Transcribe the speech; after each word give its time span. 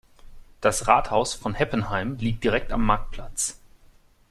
Das 0.61 0.87
Rathaus 0.87 1.35
von 1.35 1.53
Heppenheim 1.53 2.15
liegt 2.15 2.43
direkt 2.43 2.71
am 2.71 2.83
Marktplatz. 2.83 3.61